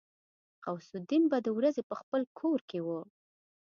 غوث 0.65 0.89
الدين 0.99 1.23
به 1.31 1.37
د 1.43 1.47
ورځې 1.57 1.81
په 1.89 1.95
خپل 2.01 2.21
کور 2.39 2.59
کې 2.69 2.79
و. 2.85 2.87